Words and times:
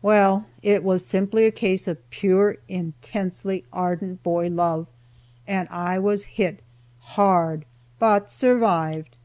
Well, 0.00 0.46
it 0.62 0.82
was 0.82 1.04
simply 1.04 1.44
a 1.44 1.50
case 1.50 1.86
of 1.86 2.08
pure, 2.08 2.56
intensely 2.68 3.66
ardent 3.70 4.22
boy 4.22 4.48
love, 4.48 4.86
and 5.46 5.68
I 5.70 5.98
was 5.98 6.24
hit, 6.24 6.60
hard, 7.00 7.66
but 7.98 8.30
survived. 8.30 9.18